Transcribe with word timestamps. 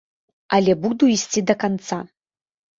Але 0.57 0.75
буду 0.87 1.11
ісці 1.17 1.45
да 1.53 1.59
канца. 1.67 2.03